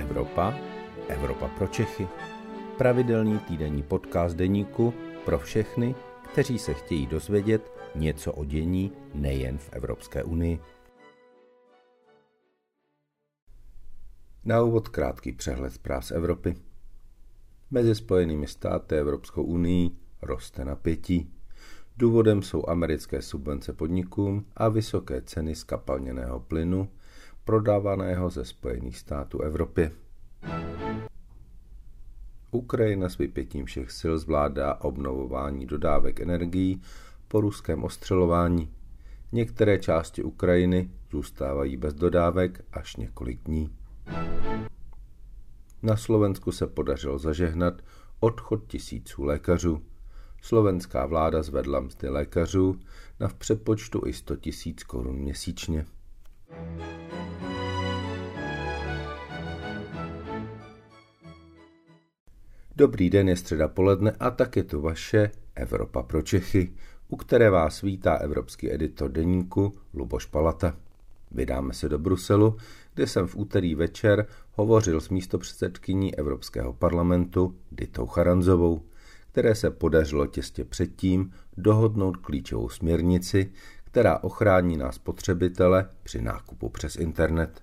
Evropa, 0.00 0.54
Evropa 1.08 1.48
pro 1.48 1.66
Čechy. 1.66 2.08
Pravidelný 2.78 3.38
týdenní 3.38 3.82
podcast 3.82 4.36
deníku 4.36 4.94
pro 5.24 5.38
všechny, 5.38 5.94
kteří 6.32 6.58
se 6.58 6.74
chtějí 6.74 7.06
dozvědět 7.06 7.72
něco 7.94 8.32
o 8.32 8.44
dění 8.44 8.92
nejen 9.14 9.58
v 9.58 9.68
Evropské 9.72 10.24
unii. 10.24 10.60
Na 14.44 14.62
úvod 14.62 14.88
krátký 14.88 15.32
přehled 15.32 15.72
zpráv 15.72 16.04
z 16.04 16.10
Evropy. 16.10 16.54
Mezi 17.70 17.94
Spojenými 17.94 18.46
státy 18.46 18.96
Evropskou 18.96 19.42
unii 19.42 19.90
roste 20.22 20.64
napětí. 20.64 21.34
Důvodem 21.96 22.42
jsou 22.42 22.68
americké 22.68 23.22
subvence 23.22 23.72
podnikům 23.72 24.46
a 24.56 24.68
vysoké 24.68 25.22
ceny 25.22 25.54
skapalněného 25.54 26.40
plynu, 26.40 26.88
prodávaného 27.50 28.30
ze 28.30 28.44
Spojených 28.44 28.98
států 28.98 29.40
Evropě. 29.40 29.92
Ukrajina 32.50 33.08
s 33.08 33.18
vypětím 33.18 33.64
všech 33.64 33.90
sil 33.98 34.14
zvládá 34.18 34.74
obnovování 34.74 35.66
dodávek 35.66 36.20
energií 36.20 36.82
po 37.28 37.40
ruském 37.40 37.84
ostřelování. 37.84 38.70
Některé 39.32 39.78
části 39.78 40.22
Ukrajiny 40.22 40.90
zůstávají 41.10 41.76
bez 41.76 41.94
dodávek 41.94 42.64
až 42.72 42.96
několik 42.96 43.40
dní. 43.44 43.70
Na 45.82 45.96
Slovensku 45.96 46.52
se 46.52 46.66
podařilo 46.66 47.18
zažehnat 47.18 47.74
odchod 48.20 48.66
tisíců 48.66 49.24
lékařů. 49.24 49.82
Slovenská 50.42 51.06
vláda 51.06 51.42
zvedla 51.42 51.80
mzdy 51.80 52.08
lékařů 52.08 52.80
na 53.20 53.28
v 53.28 53.34
přepočtu 53.34 54.02
i 54.06 54.12
100 54.12 54.36
tisíc 54.36 54.82
korun 54.82 55.16
měsíčně. 55.16 55.86
Dobrý 62.80 63.10
den, 63.10 63.28
je 63.28 63.36
středa 63.36 63.68
poledne 63.68 64.12
a 64.20 64.30
tak 64.30 64.56
je 64.56 64.64
tu 64.64 64.80
vaše 64.80 65.30
Evropa 65.54 66.02
pro 66.02 66.22
Čechy, 66.22 66.72
u 67.08 67.16
které 67.16 67.50
vás 67.50 67.82
vítá 67.82 68.14
evropský 68.14 68.72
editor 68.72 69.10
deníku 69.10 69.72
Luboš 69.94 70.26
Palata. 70.26 70.76
Vydáme 71.30 71.74
se 71.74 71.88
do 71.88 71.98
Bruselu, 71.98 72.56
kde 72.94 73.06
jsem 73.06 73.26
v 73.26 73.36
úterý 73.36 73.74
večer 73.74 74.26
hovořil 74.52 75.00
s 75.00 75.08
místopředsedkyní 75.08 76.18
Evropského 76.18 76.72
parlamentu 76.72 77.56
Ditou 77.72 78.06
Charanzovou, 78.06 78.82
které 79.32 79.54
se 79.54 79.70
podařilo 79.70 80.26
těstě 80.26 80.64
předtím 80.64 81.32
dohodnout 81.56 82.16
klíčovou 82.16 82.68
směrnici, 82.68 83.52
která 83.84 84.18
ochrání 84.18 84.76
nás 84.76 84.94
spotřebitele 84.94 85.88
při 86.02 86.22
nákupu 86.22 86.68
přes 86.68 86.96
internet. 86.96 87.62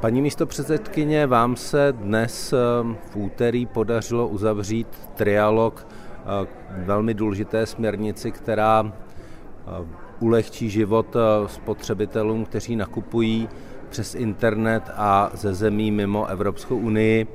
Paní 0.00 0.22
místo 0.22 0.46
předsedkyně, 0.46 1.26
vám 1.26 1.56
se 1.56 1.92
dnes 1.92 2.52
ehm, 2.52 2.96
v 3.10 3.16
úterý 3.16 3.66
podařilo 3.66 4.28
uzavřít 4.28 4.88
trialog 5.14 5.86
eh, 5.86 6.46
velmi 6.84 7.14
důležité 7.14 7.66
směrnici, 7.66 8.30
která 8.32 8.92
eh, 8.92 9.86
ulehčí 10.20 10.70
život 10.70 11.16
eh, 11.16 11.48
spotřebitelům, 11.48 12.44
kteří 12.44 12.76
nakupují 12.76 13.48
přes 13.88 14.14
internet 14.14 14.82
a 14.94 15.30
ze 15.34 15.54
zemí 15.54 15.90
mimo 15.90 16.26
Evropskou 16.26 16.76
unii. 16.76 17.26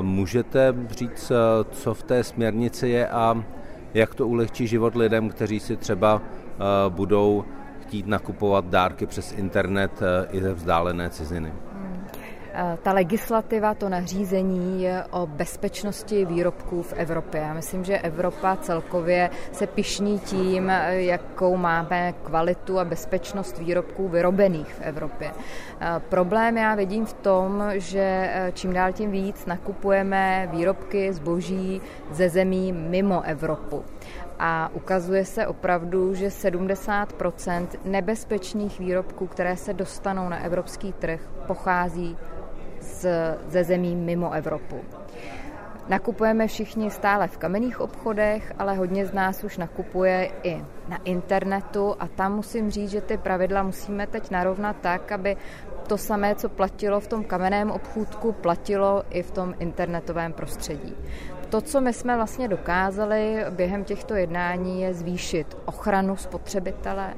Můžete 0.00 0.74
říct, 0.90 1.32
co 1.70 1.94
v 1.94 2.02
té 2.02 2.24
směrnici 2.24 2.88
je 2.88 3.08
a 3.08 3.44
jak 3.94 4.14
to 4.14 4.26
ulehčí 4.26 4.66
život 4.66 4.94
lidem, 4.94 5.28
kteří 5.28 5.60
si 5.60 5.76
třeba 5.76 6.22
budou 6.88 7.44
chtít 7.80 8.06
nakupovat 8.06 8.64
dárky 8.64 9.06
přes 9.06 9.32
internet 9.32 10.00
i 10.32 10.40
ze 10.40 10.54
vzdálené 10.54 11.10
ciziny? 11.10 11.52
Eh, 12.62 12.78
ta 12.82 12.92
legislativa, 12.92 13.74
to 13.74 13.88
nařízení 13.88 14.82
je 14.82 15.04
o 15.10 15.26
bezpečnosti 15.26 16.24
výrobků 16.24 16.82
v 16.82 16.92
Evropě. 16.92 17.40
Já 17.40 17.54
myslím, 17.54 17.84
že 17.84 17.98
Evropa 17.98 18.56
celkově 18.56 19.30
se 19.52 19.66
pišní 19.66 20.18
tím, 20.18 20.70
eh, 20.70 21.02
jakou 21.02 21.56
máme 21.56 22.12
kvalitu 22.12 22.78
a 22.78 22.84
bezpečnost 22.84 23.58
výrobků 23.58 24.08
vyrobených 24.08 24.74
v 24.74 24.80
Evropě. 24.80 25.30
Eh, 25.80 26.00
problém 26.08 26.56
já 26.56 26.74
vidím 26.74 27.06
v 27.06 27.12
tom, 27.12 27.64
že 27.74 28.30
čím 28.54 28.72
dál 28.72 28.92
tím 28.92 29.10
víc 29.10 29.46
nakupujeme 29.46 30.48
výrobky 30.52 31.12
zboží 31.12 31.80
ze 32.10 32.28
zemí 32.28 32.72
mimo 32.72 33.22
Evropu 33.22 33.84
a 34.38 34.70
ukazuje 34.74 35.24
se 35.24 35.46
opravdu, 35.46 36.14
že 36.14 36.30
70% 36.30 37.68
nebezpečných 37.84 38.78
výrobků, 38.78 39.26
které 39.26 39.56
se 39.56 39.72
dostanou 39.74 40.28
na 40.28 40.44
evropský 40.44 40.92
trh, 40.92 41.20
pochází 41.46 42.16
z, 42.90 43.06
ze 43.46 43.64
zemí 43.64 43.96
mimo 43.96 44.32
Evropu. 44.32 44.76
Nakupujeme 45.88 46.46
všichni 46.46 46.90
stále 46.90 47.28
v 47.28 47.38
kamenných 47.38 47.80
obchodech, 47.80 48.52
ale 48.58 48.74
hodně 48.74 49.06
z 49.06 49.12
nás 49.12 49.44
už 49.44 49.58
nakupuje 49.58 50.30
i 50.42 50.64
na 50.88 50.96
internetu 51.04 51.96
a 51.98 52.08
tam 52.08 52.36
musím 52.36 52.70
říct, 52.70 52.90
že 52.90 53.00
ty 53.00 53.16
pravidla 53.16 53.62
musíme 53.62 54.06
teď 54.06 54.30
narovnat 54.30 54.76
tak, 54.80 55.12
aby 55.12 55.36
to 55.86 55.98
samé, 55.98 56.34
co 56.34 56.48
platilo 56.48 57.00
v 57.00 57.06
tom 57.06 57.24
kamenném 57.24 57.70
obchůdku, 57.70 58.32
platilo 58.32 59.02
i 59.10 59.22
v 59.22 59.30
tom 59.30 59.54
internetovém 59.58 60.32
prostředí. 60.32 60.94
To, 61.50 61.60
co 61.60 61.80
my 61.80 61.92
jsme 61.92 62.16
vlastně 62.16 62.48
dokázali 62.48 63.44
během 63.50 63.84
těchto 63.84 64.14
jednání, 64.14 64.82
je 64.82 64.94
zvýšit 64.94 65.56
ochranu 65.64 66.16
spotřebitele, 66.16 67.14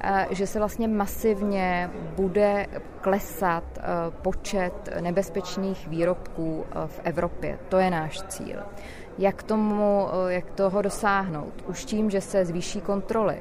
eh, 0.00 0.26
že 0.30 0.46
se 0.46 0.58
vlastně 0.58 0.88
masivně 0.88 1.90
bude 2.16 2.66
klesat 3.00 3.64
eh, 3.78 3.82
počet 4.22 4.72
nebezpečných 5.00 5.88
výrobků 5.88 6.64
eh, 6.64 6.86
v 6.86 7.00
Evropě. 7.04 7.58
To 7.68 7.78
je 7.78 7.90
náš 7.90 8.22
cíl. 8.22 8.58
Jak, 9.18 9.42
tomu, 9.42 10.08
jak 10.28 10.50
toho 10.50 10.82
dosáhnout? 10.82 11.64
Už 11.66 11.84
tím, 11.84 12.10
že 12.10 12.20
se 12.20 12.44
zvýší 12.44 12.80
kontroly 12.80 13.38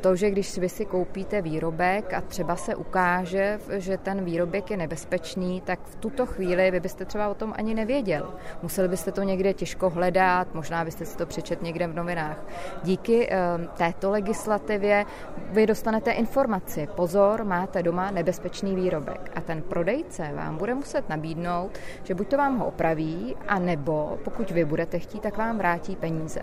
to, 0.00 0.16
že 0.16 0.30
když 0.30 0.58
vy 0.58 0.68
si 0.68 0.84
koupíte 0.84 1.42
výrobek 1.42 2.14
a 2.14 2.20
třeba 2.20 2.56
se 2.56 2.74
ukáže, 2.74 3.58
že 3.76 3.98
ten 3.98 4.24
výrobek 4.24 4.70
je 4.70 4.76
nebezpečný, 4.76 5.60
tak 5.60 5.80
v 5.84 5.94
tuto 5.94 6.26
chvíli 6.26 6.70
vy 6.70 6.80
byste 6.80 7.04
třeba 7.04 7.28
o 7.28 7.34
tom 7.34 7.54
ani 7.56 7.74
nevěděl. 7.74 8.34
Museli 8.62 8.88
byste 8.88 9.12
to 9.12 9.22
někde 9.22 9.54
těžko 9.54 9.90
hledat, 9.90 10.54
možná 10.54 10.84
byste 10.84 11.04
si 11.04 11.16
to 11.16 11.26
přečet 11.26 11.62
někde 11.62 11.86
v 11.86 11.94
novinách. 11.94 12.44
Díky 12.82 13.28
eh, 13.30 13.38
této 13.76 14.10
legislativě 14.10 15.06
vy 15.50 15.66
dostanete 15.66 16.10
informaci. 16.10 16.88
Pozor, 16.94 17.44
máte 17.44 17.82
doma 17.82 18.10
nebezpečný 18.10 18.74
výrobek. 18.74 19.32
A 19.34 19.40
ten 19.40 19.62
prodejce 19.62 20.30
vám 20.34 20.56
bude 20.56 20.74
muset 20.74 21.08
nabídnout, 21.08 21.78
že 22.02 22.14
buď 22.14 22.28
to 22.28 22.36
vám 22.36 22.58
ho 22.58 22.66
opraví, 22.66 23.36
a 23.48 23.58
nebo 23.58 24.18
pokud 24.24 24.50
vy 24.50 24.64
budete 24.64 24.98
chtít, 24.98 25.22
tak 25.22 25.36
vám 25.36 25.58
vrátí 25.58 25.96
peníze. 25.96 26.40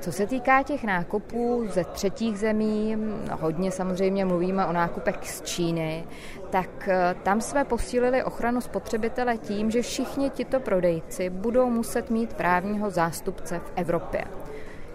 Co 0.00 0.12
se 0.12 0.26
týká 0.26 0.62
těch 0.62 0.84
nákupů 0.84 1.64
ze 1.68 1.84
třetích 1.84 2.38
zemí, 2.38 2.96
hodně 3.40 3.70
samozřejmě 3.70 4.24
mluvíme 4.24 4.66
o 4.66 4.72
nákupech 4.72 5.30
z 5.30 5.42
Číny, 5.42 6.04
tak 6.50 6.88
eh, 6.88 7.14
tam 7.22 7.40
jsme 7.40 7.64
posílili 7.64 8.24
ochranu 8.24 8.60
spotřebitele 8.60 9.38
tím, 9.38 9.70
že 9.70 9.82
všichni 9.82 10.30
tito 10.30 10.60
prodejci 10.60 11.30
budou 11.30 11.70
muset 11.70 12.10
mít 12.10 12.34
právního 12.34 12.90
zástupce 12.90 13.58
v 13.58 13.72
Evropě. 13.76 14.24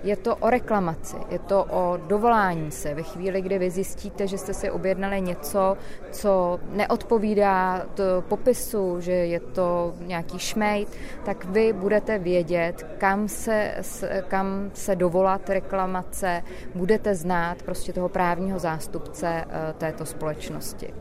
Je 0.04 0.16
to 0.16 0.36
o 0.36 0.50
reklamaci, 0.50 1.18
je 1.30 1.40
to 1.40 1.66
o 1.70 1.98
dovolání 2.08 2.72
se. 2.72 2.94
Ve 2.94 3.04
chvíli, 3.04 3.42
kdy 3.42 3.60
vy 3.60 3.70
zjistíte, 3.70 4.28
že 4.28 4.38
jste 4.38 4.54
si 4.54 4.72
objednali 4.72 5.22
něco, 5.22 5.78
co 6.12 6.60
neodpovídá 6.70 7.86
popisu, 8.22 9.00
že 9.00 9.12
je 9.12 9.40
to 9.40 9.94
nějaký 10.00 10.40
šmejt, 10.40 10.98
tak 11.26 11.46
vy 11.46 11.74
budete 11.74 12.20
vědět, 12.20 12.88
kam 12.98 13.28
se, 13.28 13.76
kam 14.28 14.72
se 14.74 14.96
dovolat 14.96 15.50
reklamace, 15.50 16.44
budete 16.76 17.16
znát 17.16 17.64
prostě 17.64 17.94
toho 17.94 18.10
právního 18.10 18.60
zástupce 18.60 19.28
eh, 19.28 19.74
této 19.78 20.06
společnosti. 20.06 20.94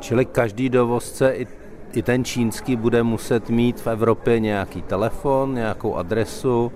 Čili 0.00 0.24
každý 0.24 0.68
dovozce 0.68 1.32
i 1.34 1.63
i 1.96 2.02
ten 2.02 2.24
čínský 2.24 2.76
bude 2.76 3.02
muset 3.02 3.48
mít 3.48 3.80
v 3.80 3.86
Evropě 3.86 4.40
nějaký 4.40 4.82
telefon, 4.82 5.54
nějakou 5.54 5.94
adresu, 5.94 6.72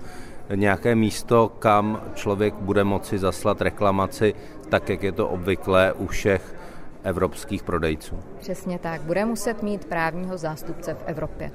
nějaké 0.55 0.95
místo, 0.95 1.51
kam 1.59 2.01
člověk 2.13 2.53
bude 2.53 2.83
moci 2.83 3.19
zaslat 3.19 3.61
reklamaci, 3.61 4.33
tak 4.69 4.89
jak 4.89 5.03
je 5.03 5.11
to 5.11 5.27
obvyklé 5.27 5.93
u 5.93 6.07
všech 6.07 6.55
evropských 7.03 7.63
prodejců. 7.63 8.19
Přesně 8.39 8.79
tak. 8.79 9.01
Bude 9.01 9.25
muset 9.25 9.63
mít 9.63 9.85
právního 9.85 10.37
zástupce 10.37 10.93
v 10.93 11.03
Evropě. 11.05 11.51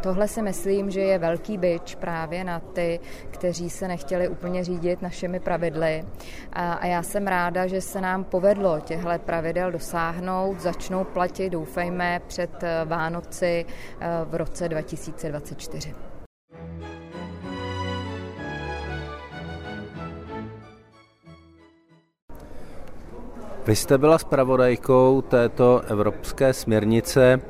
Tohle 0.00 0.28
si 0.28 0.42
myslím, 0.42 0.90
že 0.90 1.00
je 1.00 1.18
velký 1.18 1.58
byč 1.58 1.94
právě 1.94 2.44
na 2.44 2.60
ty, 2.60 3.00
kteří 3.30 3.70
se 3.70 3.88
nechtěli 3.88 4.28
úplně 4.28 4.64
řídit 4.64 5.02
našimi 5.02 5.40
pravidly. 5.40 6.04
A, 6.52 6.86
já 6.86 7.02
jsem 7.02 7.26
ráda, 7.26 7.66
že 7.66 7.80
se 7.80 8.00
nám 8.00 8.24
povedlo 8.24 8.80
těchto 8.80 9.10
pravidel 9.18 9.72
dosáhnout, 9.72 10.60
začnou 10.60 11.04
platit, 11.04 11.50
doufejme, 11.50 12.20
před 12.26 12.62
eh, 12.62 12.84
Vánoci 12.84 13.66
eh, 14.00 14.06
v 14.24 14.34
roce 14.34 14.68
2024. 14.68 15.94
Vy 23.66 23.76
jste 23.76 23.98
byla 23.98 24.18
spravodajkou 24.18 25.22
této 25.22 25.80
evropské 25.80 26.52
směrnice. 26.52 27.40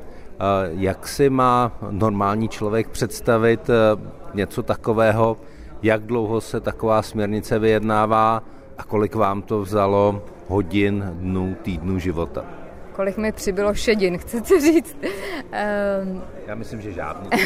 Jak 0.71 1.07
si 1.07 1.29
má 1.29 1.71
normální 1.89 2.49
člověk 2.49 2.87
představit 2.87 3.69
eh, 3.69 3.73
něco 4.33 4.63
takového, 4.63 5.37
jak 5.83 6.03
dlouho 6.03 6.41
se 6.41 6.59
taková 6.59 7.01
směrnice 7.01 7.59
vyjednává 7.59 8.43
a 8.77 8.83
kolik 8.83 9.15
vám 9.15 9.41
to 9.41 9.61
vzalo 9.61 10.23
hodin, 10.47 11.11
dnů, 11.13 11.55
týdnů 11.61 11.99
života? 11.99 12.45
Kolik 12.93 13.17
mi 13.17 13.31
přibylo 13.31 13.73
šedin, 13.73 14.17
chcete 14.17 14.61
říct? 14.61 14.97
Um, 15.03 16.21
Já 16.47 16.55
myslím, 16.55 16.81
že 16.81 16.91
žádný. 16.91 17.29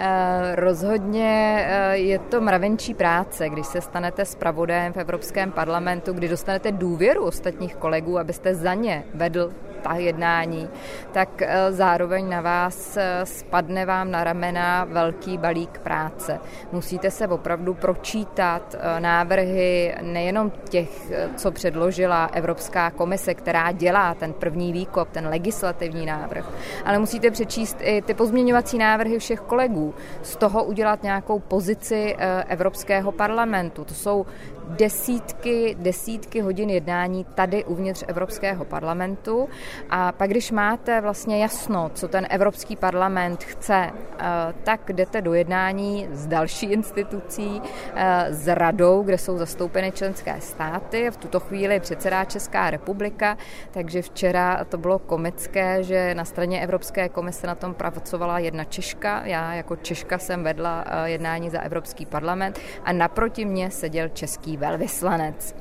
Eh, 0.00 0.54
rozhodně 0.56 1.64
eh, 1.68 1.96
je 1.96 2.18
to 2.18 2.40
mravenčí 2.40 2.94
práce, 2.94 3.48
když 3.48 3.66
se 3.66 3.80
stanete 3.80 4.24
zpravodajem 4.24 4.92
v 4.92 4.96
Evropském 4.96 5.52
parlamentu, 5.52 6.12
kdy 6.12 6.28
dostanete 6.28 6.72
důvěru 6.72 7.24
ostatních 7.24 7.76
kolegů, 7.76 8.18
abyste 8.18 8.54
za 8.54 8.74
ně 8.74 9.04
vedl 9.14 9.52
ta 9.88 9.94
jednání, 9.94 10.68
tak 11.12 11.42
eh, 11.42 11.72
zároveň 11.72 12.28
na 12.28 12.40
vás 12.40 12.96
eh, 12.96 13.20
spadne 13.26 13.86
vám 13.86 14.10
na 14.10 14.24
ramena 14.24 14.84
velký 14.84 15.38
balík 15.38 15.78
práce. 15.78 16.40
Musíte 16.72 17.10
se 17.10 17.28
opravdu 17.28 17.74
pročítat 17.74 18.74
eh, 18.74 19.00
návrhy 19.00 19.94
nejenom 20.02 20.52
těch, 20.68 20.88
co 21.36 21.50
předložila 21.50 22.24
Evropská 22.32 22.90
komise, 22.90 23.34
která 23.34 23.72
dělá 23.72 24.14
ten 24.14 24.32
první 24.32 24.72
výkop, 24.72 25.08
ten 25.08 25.28
legislativní 25.28 26.06
návrh, 26.06 26.44
ale 26.84 26.98
musíte 26.98 27.30
přečíst 27.30 27.76
i 27.80 28.02
ty 28.02 28.14
pozměňovací 28.14 28.78
návrhy 28.78 29.18
všech 29.18 29.40
kolegů, 29.40 29.94
z 30.22 30.36
toho 30.36 30.64
udělat 30.64 31.02
nějakou 31.02 31.38
pozici 31.38 32.16
Evropského 32.48 33.12
parlamentu. 33.12 33.84
To 33.84 33.94
jsou 33.94 34.26
desítky, 34.68 35.76
desítky 35.78 36.40
hodin 36.40 36.70
jednání 36.70 37.26
tady 37.34 37.64
uvnitř 37.64 38.04
Evropského 38.08 38.64
parlamentu 38.64 39.48
a 39.90 40.12
pak, 40.12 40.30
když 40.30 40.50
máte 40.50 41.00
vlastně 41.00 41.42
jasno, 41.42 41.90
co 41.94 42.08
ten 42.08 42.26
Evropský 42.30 42.76
parlament 42.76 43.44
chce, 43.44 43.90
eh, 43.92 44.24
tak 44.64 44.92
jdete 44.92 45.22
do 45.22 45.34
jednání 45.34 46.08
s 46.12 46.26
další 46.26 46.66
institucí, 46.66 47.62
eh, 47.94 48.26
s 48.30 48.48
radou, 48.48 49.02
kde 49.02 49.18
jsou 49.18 49.38
zastoupeny 49.38 49.92
členské 49.92 50.40
státy. 50.40 51.10
V 51.10 51.16
tuto 51.16 51.40
chvíli 51.40 51.80
předsedá 51.80 52.24
Česká 52.24 52.70
republika, 52.70 53.36
takže 53.70 54.02
včera 54.02 54.64
to 54.64 54.78
bylo 54.78 54.98
komické, 54.98 55.82
že 55.82 56.14
na 56.14 56.24
straně 56.24 56.60
Evropské 56.60 57.08
komise 57.08 57.46
na 57.46 57.54
tom 57.54 57.74
pracovala 57.74 58.38
jedna 58.38 58.64
Češka. 58.64 59.22
Já 59.24 59.54
jako 59.54 59.76
Češka 59.76 60.18
jsem 60.18 60.44
vedla 60.44 60.84
eh, 60.86 61.10
jednání 61.10 61.50
za 61.50 61.60
Evropský 61.60 62.06
parlament 62.06 62.60
a 62.84 62.92
naproti 62.92 63.44
mě 63.44 63.70
seděl 63.70 64.08
český 64.08 64.57
velvyslanec. 64.58 65.54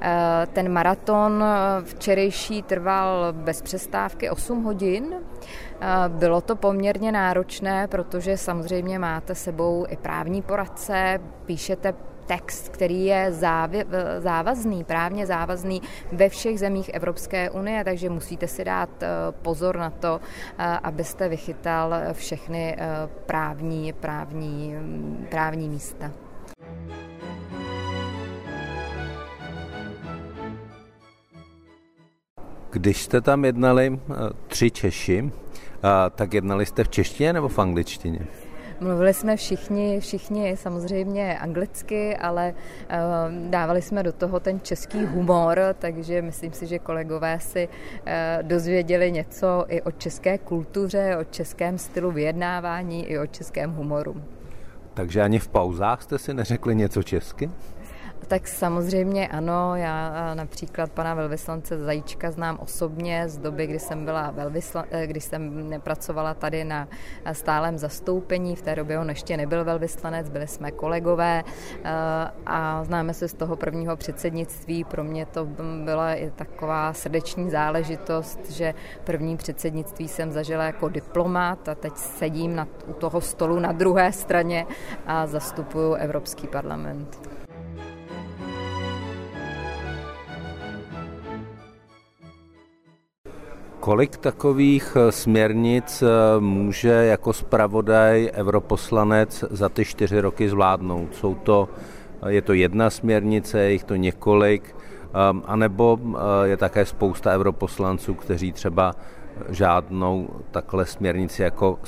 Eh, 0.00 0.46
ten 0.52 0.72
maraton 0.72 1.44
eh, 1.44 1.84
včerejší 1.84 2.62
trval 2.62 3.32
bez 3.32 3.62
přestávky 3.62 4.30
8 4.30 4.62
hodin. 4.64 5.14
Eh, 5.14 5.86
bylo 6.08 6.40
to 6.40 6.56
poměrně 6.56 7.12
náročné, 7.12 7.88
protože 7.88 8.36
samozřejmě 8.36 8.98
máte 8.98 9.34
sebou 9.34 9.86
i 9.88 9.96
právní 9.96 10.42
poradce, 10.42 11.20
píšete 11.46 11.94
text, 12.26 12.68
který 12.68 13.04
je 13.04 13.32
závazný, 14.18 14.84
právně 14.84 15.26
závazný 15.26 15.82
ve 16.12 16.28
všech 16.28 16.58
zemích 16.58 16.90
Evropské 16.94 17.50
unie, 17.50 17.84
takže 17.84 18.10
musíte 18.10 18.48
si 18.48 18.64
dát 18.64 18.90
pozor 19.42 19.76
na 19.76 19.90
to, 19.90 20.20
abyste 20.82 21.28
vychytal 21.28 21.94
všechny 22.12 22.76
právní, 23.26 23.92
právní, 23.92 24.74
právní 25.30 25.68
místa. 25.68 26.25
Když 32.76 33.02
jste 33.02 33.20
tam 33.20 33.44
jednali 33.44 34.00
eh, 34.10 34.14
tři 34.46 34.70
Češi, 34.70 35.30
eh, 35.32 35.88
tak 36.14 36.34
jednali 36.34 36.66
jste 36.66 36.84
v 36.84 36.88
češtině 36.88 37.32
nebo 37.32 37.48
v 37.48 37.58
angličtině? 37.58 38.20
Mluvili 38.80 39.14
jsme 39.14 39.36
všichni, 39.36 40.00
všichni 40.00 40.56
samozřejmě 40.56 41.38
anglicky, 41.38 42.16
ale 42.16 42.54
uh, 42.54 43.50
dávali 43.50 43.82
jsme 43.82 44.02
do 44.02 44.12
toho 44.12 44.40
ten 44.40 44.60
český 44.60 45.06
humor, 45.06 45.60
takže 45.78 46.22
myslím 46.22 46.52
si, 46.52 46.66
že 46.66 46.78
kolegové 46.78 47.40
si 47.40 47.68
dozvěděli 48.42 49.12
něco 49.12 49.64
i 49.68 49.82
o 49.82 49.90
české 49.90 50.38
kultuře, 50.38 51.16
o 51.16 51.24
českém 51.24 51.78
stylu 51.78 52.10
vyjednávání, 52.10 53.06
i 53.06 53.18
o 53.18 53.26
českém 53.26 53.72
humoru. 53.72 54.22
Takže 54.94 55.22
ani 55.22 55.38
v 55.38 55.48
pauzách 55.48 56.02
jste 56.02 56.18
si 56.18 56.34
neřekli 56.34 56.74
něco 56.74 57.02
česky? 57.02 57.50
Tak 58.28 58.48
samozřejmě 58.48 59.28
ano, 59.28 59.76
já 59.76 60.34
například 60.34 60.92
pana 60.92 61.14
velvyslance 61.14 61.78
Zajíčka 61.78 62.30
znám 62.30 62.58
osobně 62.60 63.28
z 63.28 63.38
doby, 63.38 63.66
kdy 63.66 63.78
jsem 63.78 64.04
byla 64.04 64.30
velvysla, 64.30 64.84
eh, 64.90 65.06
když 65.06 65.24
jsem 65.24 65.74
pracovala 65.78 66.34
tady 66.34 66.64
na 66.64 66.88
stálem 67.32 67.78
zastoupení, 67.78 68.56
v 68.56 68.62
té 68.62 68.76
době 68.76 68.98
on 68.98 69.08
ještě 69.08 69.36
nebyl 69.36 69.64
velvyslanec, 69.64 70.28
byli 70.28 70.46
jsme 70.46 70.70
kolegové 70.70 71.44
eh, 71.84 71.90
a 72.46 72.84
známe 72.84 73.14
se 73.14 73.28
z 73.28 73.34
toho 73.34 73.56
prvního 73.56 73.96
předsednictví. 73.96 74.84
Pro 74.84 75.04
mě 75.04 75.26
to 75.26 75.44
byla 75.84 76.14
i 76.14 76.30
taková 76.30 76.92
srdeční 76.92 77.50
záležitost, 77.50 78.50
že 78.50 78.74
první 79.04 79.36
předsednictví 79.36 80.08
jsem 80.08 80.32
zažila 80.32 80.64
jako 80.64 80.88
diplomat 80.88 81.68
a 81.68 81.74
teď 81.74 81.96
sedím 81.96 82.56
na, 82.56 82.68
u 82.86 82.92
toho 82.92 83.20
stolu 83.20 83.58
na 83.58 83.72
druhé 83.72 84.12
straně 84.12 84.66
a 85.06 85.26
zastupuju 85.26 85.94
Evropský 85.94 86.46
parlament. 86.46 87.36
Kolik 93.86 94.16
takových 94.16 94.96
eh, 94.96 95.12
směrnic 95.12 96.02
eh, 96.02 96.40
může 96.40 96.88
jako 96.88 97.32
zpravodaj 97.32 98.30
europoslanec 98.34 99.44
za 99.50 99.68
ty 99.68 99.84
čtyři 99.84 100.20
roky 100.20 100.48
zvládnout? 100.48 101.14
Jsou 101.14 101.34
to, 101.34 101.68
eh, 102.22 102.32
je 102.32 102.42
to 102.42 102.52
jedna 102.52 102.90
směrnice, 102.90 103.58
je 103.58 103.72
jich 103.72 103.84
to 103.84 103.96
několik, 103.96 104.74
ehm, 105.14 105.42
anebo 105.46 105.98
je 106.44 106.56
také 106.56 106.86
spousta 106.86 107.34
europoslanců, 107.34 108.14
kteří 108.14 108.52
třeba 108.52 108.94
žádnou 109.48 110.28
takhle 110.50 110.86
směrnici 110.86 111.42
jako 111.42 111.78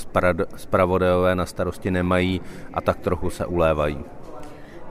zpravodajové 0.56 1.34
na 1.34 1.46
starosti 1.46 1.90
nemají 1.90 2.40
a 2.74 2.80
tak 2.80 2.98
trochu 2.98 3.30
se 3.30 3.46
ulévají. 3.46 3.98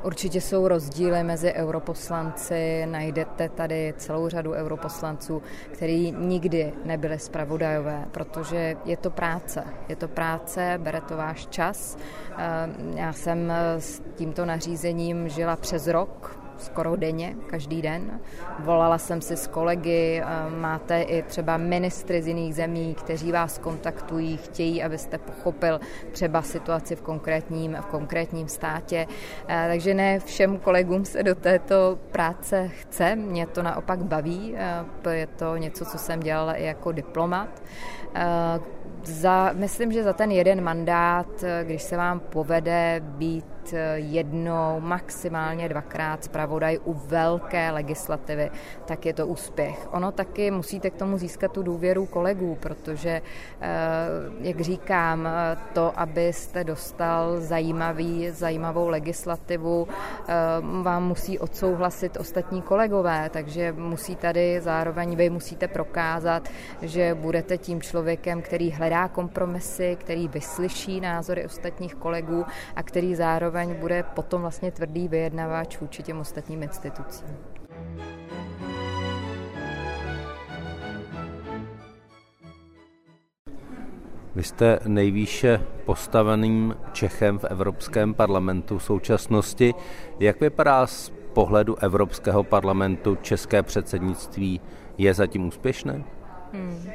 Určitě 0.03 0.41
jsou 0.41 0.67
rozdíly 0.67 1.23
mezi 1.23 1.53
europoslanci, 1.53 2.85
najdete 2.85 3.49
tady 3.49 3.93
celou 3.97 4.29
řadu 4.29 4.51
europoslanců, 4.51 5.41
kteří 5.71 6.11
nikdy 6.17 6.73
nebyli 6.85 7.19
spravodajové, 7.19 8.05
protože 8.11 8.75
je 8.85 8.97
to 8.97 9.09
práce. 9.09 9.63
Je 9.89 9.95
to 9.95 10.07
práce, 10.07 10.79
bere 10.83 11.01
to 11.01 11.17
váš 11.17 11.47
čas. 11.47 11.97
Eh, 12.37 12.69
já 12.95 13.13
jsem 13.13 13.51
s 13.79 14.01
tímto 14.15 14.45
nařízením 14.45 15.29
žila 15.29 15.55
přes 15.55 15.87
rok, 15.87 16.46
skoro 16.57 16.95
denně, 16.95 17.35
každý 17.47 17.81
den. 17.81 18.19
Volala 18.59 18.97
jsem 18.97 19.21
si 19.21 19.37
s 19.37 19.47
kolegy, 19.47 20.21
eh, 20.21 20.49
máte 20.49 21.01
i 21.01 21.21
třeba 21.21 21.57
ministry 21.57 22.21
z 22.21 22.27
jiných 22.27 22.55
zemí, 22.55 22.95
kteří 22.95 23.31
vás 23.31 23.57
kontaktují, 23.57 24.37
chtějí, 24.37 24.83
abyste 24.83 25.17
pochopil 25.17 25.79
třeba 26.11 26.41
situaci 26.41 26.95
v 26.95 27.01
konkrétním, 27.01 27.77
v 27.81 27.85
konkrétním 27.85 28.47
státě. 28.47 29.07
Eh, 29.47 29.65
takže 29.69 29.93
ne 29.93 30.19
všem 30.19 30.57
kolegům 30.57 31.05
se 31.05 31.23
do 31.23 31.35
této 31.35 31.99
práce 32.11 32.67
chce, 32.67 33.15
mě 33.15 33.47
to 33.47 33.63
naopak 33.63 34.03
baví, 34.03 34.55
eh, 34.57 35.09
je 35.09 35.27
to 35.27 35.57
něco, 35.57 35.85
co 35.85 35.97
jsem 35.97 36.19
dělala 36.19 36.53
i 36.53 36.63
jako 36.63 36.91
diplomat. 36.91 37.49
Za, 39.03 39.51
myslím, 39.53 39.91
že 39.91 40.03
za 40.03 40.13
ten 40.13 40.31
jeden 40.31 40.63
mandát, 40.63 41.43
když 41.63 41.81
se 41.81 41.97
vám 41.97 42.19
povede 42.19 43.01
být 43.03 43.45
jednou, 43.95 44.79
maximálně 44.79 45.69
dvakrát 45.69 46.23
zpravodaj 46.23 46.79
u 46.85 46.93
velké 46.93 47.71
legislativy, 47.71 48.49
tak 48.85 49.05
je 49.05 49.13
to 49.13 49.27
úspěch. 49.27 49.87
Ono 49.91 50.11
taky 50.11 50.51
musíte 50.51 50.89
k 50.89 50.95
tomu 50.95 51.17
získat 51.17 51.51
tu 51.51 51.63
důvěru 51.63 52.05
kolegů, 52.05 52.57
protože, 52.59 53.21
eh, 53.61 53.67
jak 54.39 54.61
říkám, 54.61 55.29
to, 55.73 55.99
abyste 55.99 56.63
dostal 56.63 57.39
zajímavý, 57.39 58.29
zajímavou 58.29 58.87
legislativu, 58.87 59.87
eh, 59.87 60.33
vám 60.81 61.07
musí 61.07 61.39
odsouhlasit 61.39 62.17
ostatní 62.17 62.61
kolegové, 62.61 63.29
takže 63.29 63.71
musí 63.71 64.15
tady 64.15 64.61
zároveň 64.61 65.15
vy 65.15 65.29
musíte 65.29 65.67
prokázat, 65.67 66.49
že 66.81 67.15
budete 67.15 67.57
tím 67.57 67.81
člověkem, 67.81 68.41
který 68.41 68.71
hledá 68.71 68.96
kompromisy, 69.07 69.97
který 69.99 70.27
vyslyší 70.27 71.01
názory 71.01 71.45
ostatních 71.45 71.95
kolegů 71.95 72.45
a 72.75 72.83
který 72.83 73.15
zároveň 73.15 73.75
bude 73.75 74.03
potom 74.03 74.41
vlastně 74.41 74.71
tvrdý 74.71 75.07
vyjednavač 75.07 75.79
vůči 75.79 76.03
těm 76.03 76.19
ostatním 76.19 76.63
institucím. 76.63 77.37
Vy 84.35 84.43
jste 84.43 84.79
nejvýše 84.87 85.61
postaveným 85.85 86.75
Čechem 86.91 87.39
v 87.39 87.43
Evropském 87.43 88.13
parlamentu 88.13 88.77
v 88.77 88.83
současnosti. 88.83 89.73
Jak 90.19 90.41
vypadá 90.41 90.87
pohledu 91.33 91.75
Evropského 91.83 92.43
parlamentu 92.43 93.17
české 93.21 93.63
předsednictví 93.63 94.61
je 94.97 95.13
zatím 95.13 95.47
úspěšné? 95.47 96.03
Hmm. 96.53 96.89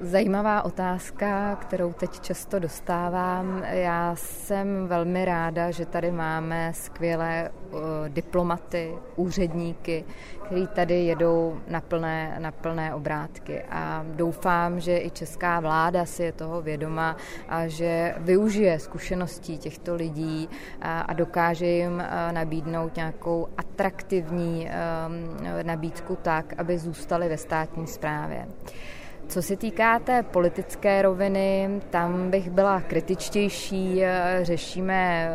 Zajímavá 0.00 0.62
otázka, 0.62 1.56
kterou 1.56 1.92
teď 1.92 2.20
často 2.20 2.58
dostávám. 2.58 3.62
Já 3.64 4.16
jsem 4.16 4.86
velmi 4.86 5.24
ráda, 5.24 5.70
že 5.70 5.86
tady 5.86 6.10
máme 6.10 6.72
skvělé 6.74 7.50
uh, 7.50 7.80
diplomaty, 8.08 8.94
úředníky, 9.16 10.04
kteří 10.44 10.66
tady 10.66 11.04
jedou 11.04 11.60
na 11.68 11.80
plné, 11.80 12.36
na 12.38 12.50
plné 12.50 12.94
obrátky. 12.94 13.62
A 13.62 14.04
doufám, 14.14 14.80
že 14.80 14.98
i 14.98 15.10
česká 15.10 15.60
vláda 15.60 16.06
si 16.06 16.22
je 16.22 16.32
toho 16.32 16.62
vědoma 16.62 17.16
a 17.48 17.66
že 17.66 18.14
využije 18.18 18.78
zkušeností 18.78 19.58
těchto 19.58 19.94
lidí 19.94 20.48
a, 20.82 21.00
a 21.00 21.12
dokáže 21.12 21.66
jim 21.66 21.94
uh, 21.94 22.32
nabídnout 22.32 22.96
nějakou 22.96 23.48
atraktivní 23.56 24.70
nabídku 25.62 26.18
tak, 26.22 26.54
aby 26.58 26.78
zůstali 26.78 27.28
ve 27.28 27.36
státní 27.36 27.86
správě. 27.86 28.46
Co 29.30 29.42
se 29.42 29.56
týká 29.56 29.98
té 29.98 30.22
politické 30.22 31.02
roviny, 31.02 31.80
tam 31.90 32.30
bych 32.30 32.50
byla 32.50 32.80
kritičtější. 32.80 34.02
Řešíme 34.42 35.30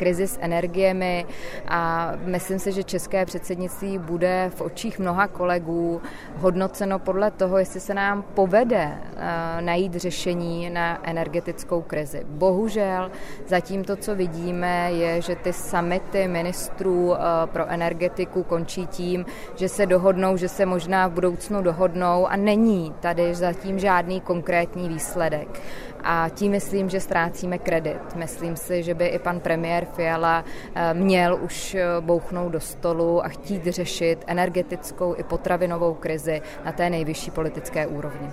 krizi 0.00 0.26
s 0.26 0.38
energiemi 0.40 1.26
a 1.68 2.12
myslím 2.24 2.58
si, 2.58 2.72
že 2.72 2.82
české 2.82 3.26
předsednictví 3.26 3.98
bude 3.98 4.50
v 4.54 4.60
očích 4.60 4.98
mnoha 4.98 5.28
kolegů 5.28 6.00
hodnoceno 6.36 6.98
podle 6.98 7.30
toho, 7.30 7.58
jestli 7.58 7.80
se 7.80 7.94
nám 7.94 8.22
povede 8.22 8.88
eh, 8.96 9.60
najít 9.60 9.94
řešení 9.94 10.70
na 10.70 11.04
energetickou 11.04 11.82
krizi. 11.82 12.24
Bohužel 12.24 13.10
zatím 13.46 13.84
to, 13.84 13.96
co 13.96 14.16
vidíme, 14.16 14.92
je, 14.92 15.20
že 15.20 15.36
ty 15.36 15.52
samity 15.52 16.28
ministrů 16.28 17.14
eh, 17.14 17.18
pro 17.46 17.68
energetiku 17.68 18.42
končí 18.42 18.86
tím, 18.86 19.26
že 19.56 19.68
se 19.68 19.86
dohodnou, 19.86 20.36
že 20.36 20.48
se 20.48 20.66
možná 20.66 21.08
v 21.08 21.12
budoucnu 21.12 21.62
dohodnou 21.62 22.26
a 22.26 22.36
není 22.36 22.94
tady 23.00 23.34
zatím 23.34 23.78
žádný 23.78 24.20
konkrétní 24.20 24.88
výsledek 24.88 25.60
a 26.04 26.28
tím 26.28 26.52
myslím, 26.52 26.88
že 26.88 27.00
ztrácíme 27.00 27.58
kredit. 27.58 28.16
Myslím 28.16 28.56
si, 28.56 28.82
že 28.82 28.94
by 28.94 29.06
i 29.06 29.18
pan 29.18 29.40
premiér 29.40 29.84
Fiala 29.84 30.44
eh, 30.74 30.94
měl 30.94 31.38
už 31.42 31.74
eh, 31.74 31.84
bouchnout 32.00 32.52
do 32.52 32.60
stolu 32.60 33.24
a 33.24 33.28
chtít 33.28 33.66
řešit 33.66 34.24
energetickou 34.26 35.14
i 35.18 35.22
potravinovou 35.22 35.94
krizi 35.94 36.42
na 36.64 36.72
té 36.72 36.90
nejvyšší 36.90 37.30
politické 37.30 37.86
úrovni. 37.86 38.30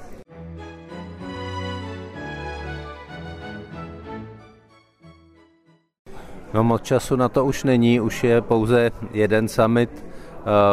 No 6.54 6.64
moc 6.64 6.82
času 6.82 7.16
na 7.16 7.30
to 7.30 7.46
už 7.46 7.64
není, 7.64 8.00
už 8.00 8.24
je 8.24 8.42
pouze 8.42 8.92
jeden 9.14 9.48
summit 9.48 10.06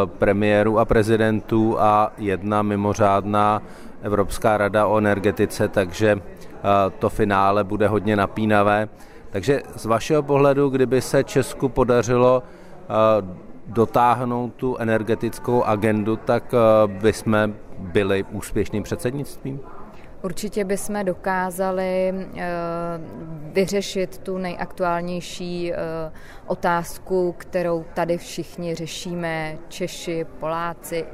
premiérů 0.07 0.79
a 0.79 0.85
prezidentů 0.85 1.81
a 1.81 2.13
jedna 2.19 2.63
mimořádná 2.63 3.63
Evropská 4.03 4.57
rada 4.57 4.87
o 4.87 4.99
energetice, 4.99 5.69
takže 5.69 6.21
to 6.99 7.09
finále 7.09 7.65
bude 7.65 7.89
hodně 7.89 8.17
napínavé. 8.17 8.89
Takže 9.31 9.63
z 9.77 9.87
vašeho 9.87 10.23
pohledu, 10.23 10.69
kdyby 10.69 11.01
se 11.01 11.25
Česku 11.25 11.69
podařilo 11.69 12.43
dotáhnout 13.67 14.55
tu 14.55 14.77
energetickou 14.77 15.63
agendu, 15.63 16.17
tak 16.17 16.55
by 16.87 17.13
jsme 17.13 17.51
byli 17.79 18.25
úspěšným 18.33 18.83
předsednictvím? 18.83 19.61
Určitě 20.25 20.65
bychom 20.65 21.05
dokázali 21.05 22.15
vyřešit 23.53 24.19
tu 24.19 24.39
nejaktuálnější 24.39 25.73
otázku, 26.47 27.35
kterou 27.39 27.85
tady 27.95 28.19
všichni 28.19 28.75
řešíme, 28.75 29.59
Češi, 29.69 30.27
Poláci, 30.41 31.05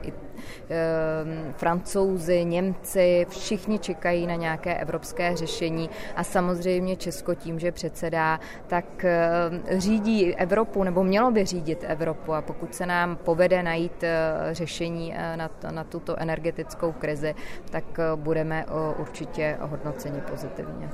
francouzi, 1.56 2.44
Němci, 2.44 3.26
všichni 3.28 3.78
čekají 3.78 4.26
na 4.26 4.34
nějaké 4.34 4.74
evropské 4.74 5.36
řešení 5.36 5.90
a 6.16 6.24
samozřejmě 6.24 6.96
Česko 6.96 7.34
tím, 7.34 7.58
že 7.58 7.72
předsedá, 7.72 8.40
tak 8.66 9.04
ehm, 9.04 9.62
řídí 9.78 10.34
Evropu 10.34 10.84
nebo 10.84 11.04
mělo 11.04 11.30
by 11.30 11.44
řídit 11.44 11.84
Evropu 11.88 12.34
a 12.34 12.42
pokud 12.42 12.74
se 12.74 12.86
nám 12.86 13.16
povede 13.16 13.62
najít 13.62 14.04
eh, 14.04 14.18
řešení 14.52 15.14
eh, 15.16 15.36
na, 15.36 15.50
na 15.70 15.84
tuto 15.84 16.16
energetickou 16.20 16.92
krizi, 16.92 17.34
tak 17.70 17.84
eh, 17.98 18.16
budeme 18.16 18.66
určitě 18.98 19.56
hodnoceni 19.60 20.20
pozitivně. 20.30 20.90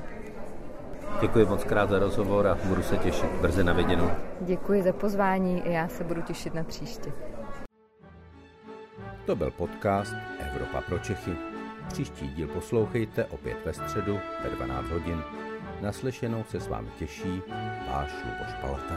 Děkuji 1.21 1.47
moc 1.47 1.65
krát 1.65 1.91
za 1.91 1.99
rozhovor 1.99 2.47
a 2.47 2.59
budu 2.65 2.83
se 2.83 2.97
těšit 2.97 3.31
brzy 3.41 3.65
na 3.65 3.73
viděnou. 3.73 4.11
Děkuji 4.41 4.83
za 4.83 4.93
pozvání 4.93 5.63
já 5.65 5.89
se 5.89 6.05
budu 6.05 6.23
těšit 6.23 6.55
na 6.55 6.65
příště. 6.65 7.13
To 9.27 9.37
byl 9.37 9.51
podcast 9.51 10.15
Evropa 10.39 10.81
pro 10.81 10.99
Čechy. 10.99 11.37
Příští 11.89 12.29
díl 12.29 12.49
poslouchejte 12.49 13.25
opět 13.25 13.57
ve 13.65 13.73
středu 13.73 14.19
ve 14.45 14.51
12 14.51 14.89
hodin. 14.89 15.23
Naslyšenou 15.81 16.45
se 16.45 16.61
s 16.61 16.69
vámi 16.69 16.89
těší 16.99 17.43
váš 17.89 18.11
Luboš 18.25 18.55
Palata. 18.61 18.97